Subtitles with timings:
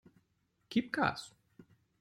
[0.69, 1.31] Gib Gas!